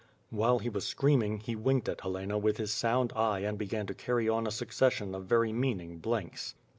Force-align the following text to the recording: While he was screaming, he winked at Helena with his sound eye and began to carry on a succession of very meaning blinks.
While 0.31 0.57
he 0.57 0.67
was 0.67 0.87
screaming, 0.87 1.41
he 1.41 1.55
winked 1.55 1.87
at 1.87 2.01
Helena 2.01 2.39
with 2.39 2.57
his 2.57 2.73
sound 2.73 3.13
eye 3.15 3.41
and 3.41 3.55
began 3.55 3.85
to 3.85 3.93
carry 3.93 4.27
on 4.27 4.47
a 4.47 4.51
succession 4.51 5.13
of 5.13 5.25
very 5.25 5.53
meaning 5.53 5.99
blinks. 5.99 6.55